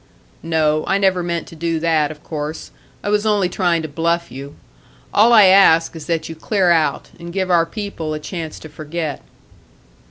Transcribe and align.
"No. 0.41 0.83
I 0.87 0.97
never 0.97 1.21
meant 1.21 1.45
to 1.49 1.55
do 1.55 1.79
that, 1.79 2.09
of 2.09 2.23
course. 2.23 2.71
I 3.03 3.09
was 3.09 3.23
only 3.23 3.47
trying 3.49 3.83
to 3.83 3.87
bluff 3.87 4.31
you. 4.31 4.55
All 5.13 5.31
I 5.31 5.43
ask 5.45 5.95
is 5.95 6.07
that 6.07 6.27
you 6.27 6.33
clear 6.33 6.71
out, 6.71 7.09
and 7.19 7.31
give 7.31 7.51
our 7.51 7.67
people 7.67 8.15
a 8.15 8.19
chance 8.19 8.57
to 8.61 8.67
forget." 8.67 9.21